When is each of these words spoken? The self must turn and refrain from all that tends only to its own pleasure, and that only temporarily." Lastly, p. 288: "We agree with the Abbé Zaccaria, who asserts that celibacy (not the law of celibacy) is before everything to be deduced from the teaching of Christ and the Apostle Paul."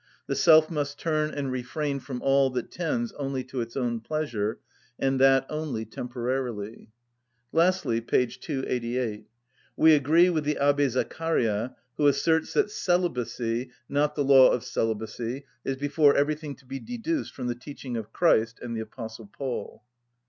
The 0.25 0.33
self 0.35 0.71
must 0.71 0.97
turn 0.99 1.29
and 1.29 1.51
refrain 1.51 1.99
from 1.99 2.23
all 2.23 2.49
that 2.49 2.71
tends 2.71 3.11
only 3.19 3.43
to 3.43 3.61
its 3.61 3.77
own 3.77 3.99
pleasure, 3.99 4.57
and 4.97 5.19
that 5.19 5.45
only 5.47 5.85
temporarily." 5.85 6.89
Lastly, 7.51 8.01
p. 8.01 8.25
288: 8.25 9.27
"We 9.77 9.93
agree 9.93 10.27
with 10.31 10.43
the 10.43 10.57
Abbé 10.59 10.89
Zaccaria, 10.89 11.75
who 11.97 12.07
asserts 12.07 12.53
that 12.53 12.71
celibacy 12.71 13.69
(not 13.87 14.15
the 14.15 14.23
law 14.23 14.49
of 14.49 14.63
celibacy) 14.63 15.45
is 15.63 15.75
before 15.77 16.15
everything 16.15 16.55
to 16.55 16.65
be 16.65 16.79
deduced 16.79 17.35
from 17.35 17.45
the 17.45 17.53
teaching 17.53 17.95
of 17.95 18.11
Christ 18.11 18.57
and 18.59 18.75
the 18.75 18.81
Apostle 18.81 19.29
Paul." 19.31 19.83